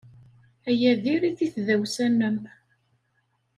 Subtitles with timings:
[0.69, 2.39] Aya diri-t i tdawsa-nnem.